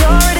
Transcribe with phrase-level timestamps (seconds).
[0.00, 0.37] got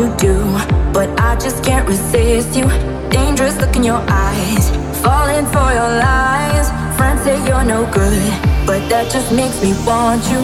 [0.00, 0.34] you do,
[0.96, 2.64] but I just can't resist you.
[3.10, 4.64] Dangerous look in your eyes,
[5.04, 6.72] falling for your lies.
[6.96, 8.32] Friends say you're no good,
[8.64, 10.40] but that just makes me want you.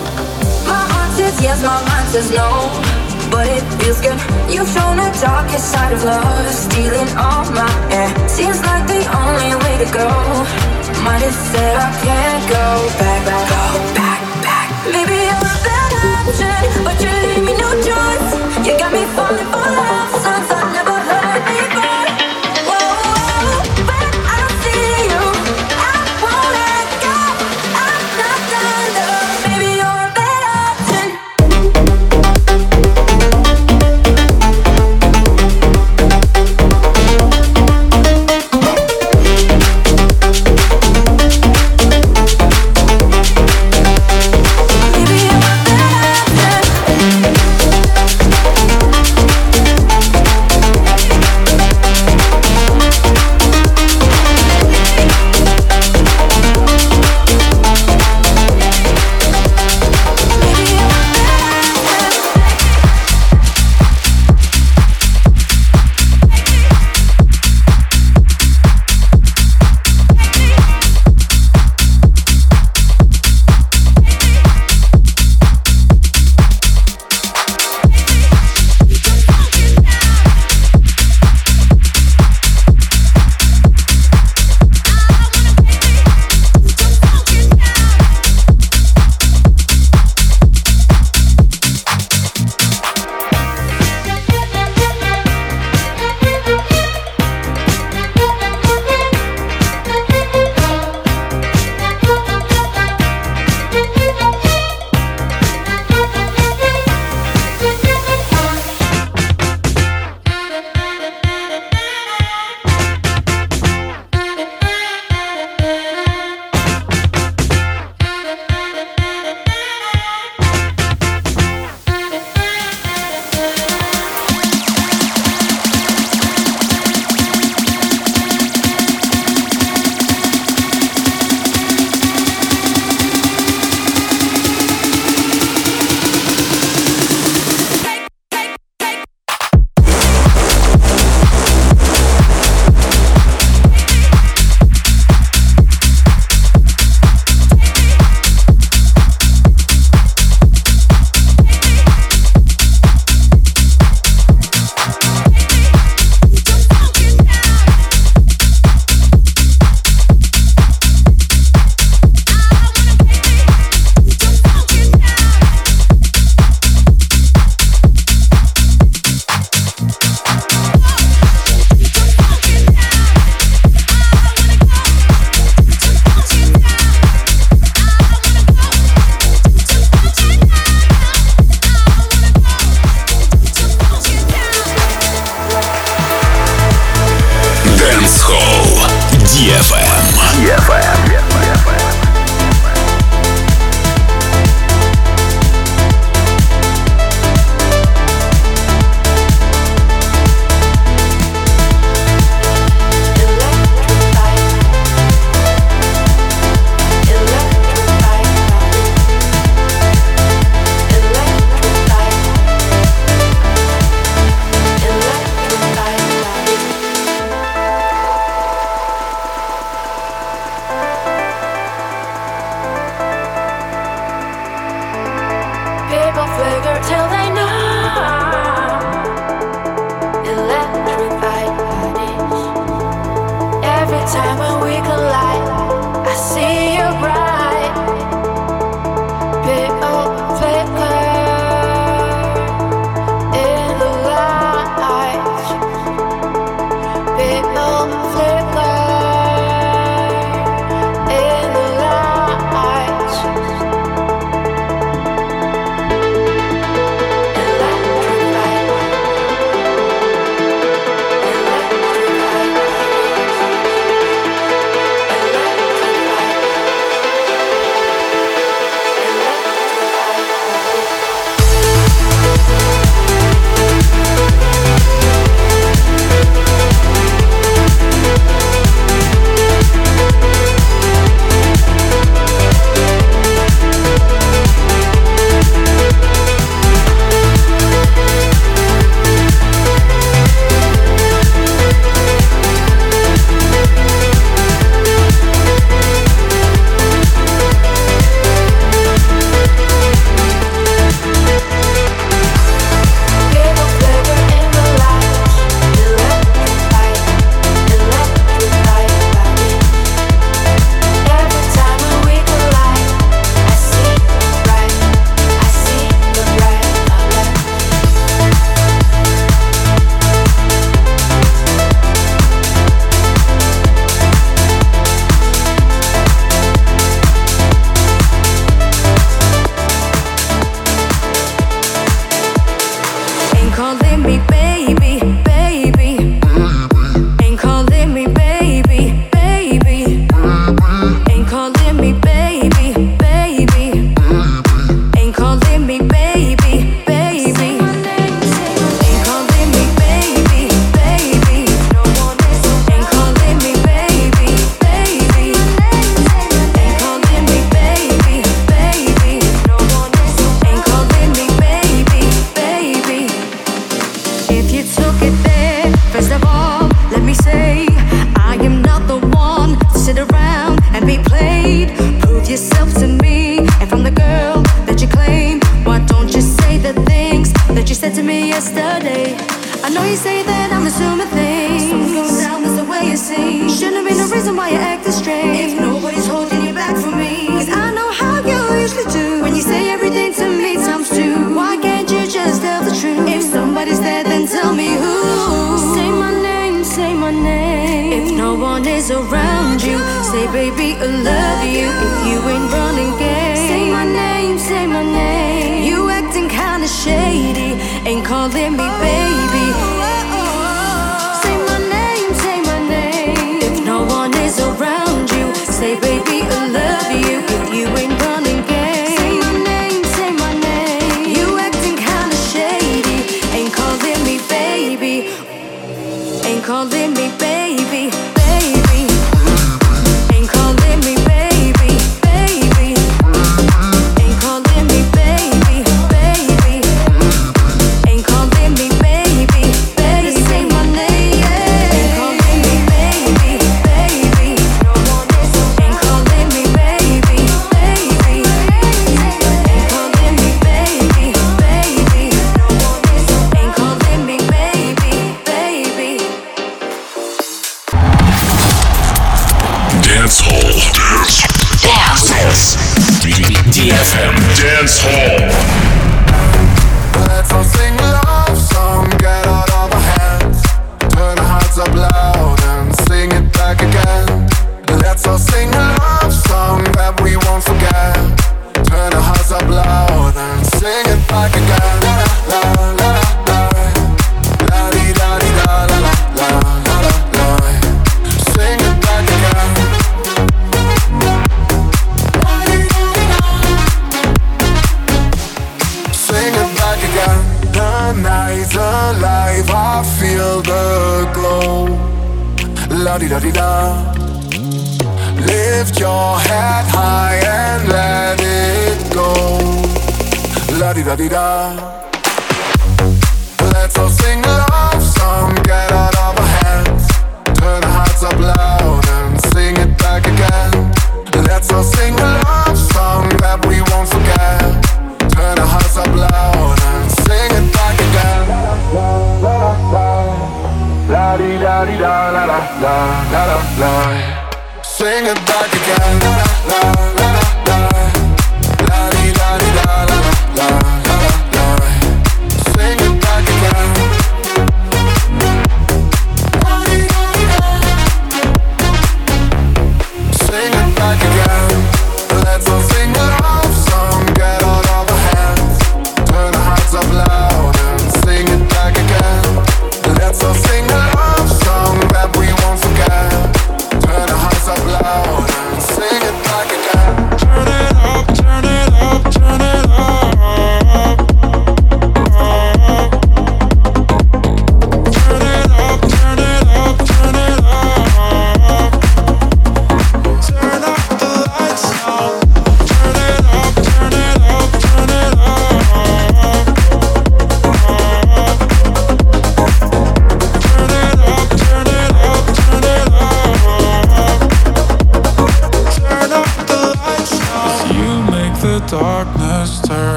[0.69, 2.69] My heart says yes, my mind says no,
[3.33, 4.21] but it feels good.
[4.53, 8.13] You've shown the darkest side of love, stealing all my air.
[8.29, 10.09] Seems like the only way to go.
[11.01, 12.67] Might have said I can't go
[13.01, 13.65] back, back, go
[13.97, 14.69] back, back.
[14.93, 18.36] Maybe you're a bad option, but you leave me no choice.
[18.67, 19.96] You got me falling for love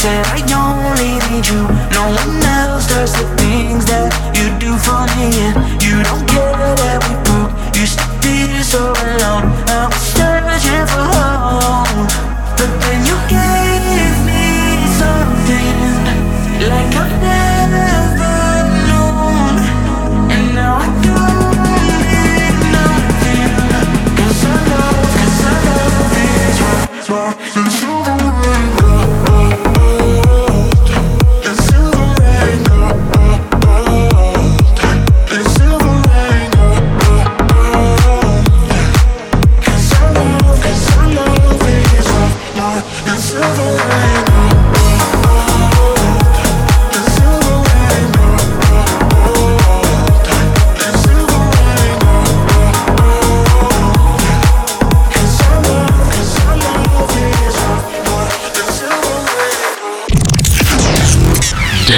[0.00, 1.60] said I only need you.
[1.92, 6.72] No one else does the things that you do for me And you don't care
[6.82, 7.52] that we broke.
[7.76, 9.44] You still be so alone.
[9.68, 12.08] I was searching for home
[12.56, 14.40] But then you gave me
[14.96, 15.89] something.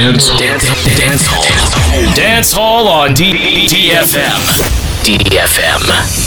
[0.02, 0.38] Dance Hall.
[0.38, 2.14] Dance, dance Hall.
[2.16, 4.34] Dance Hall on DDFM.
[5.04, 6.21] DDFM.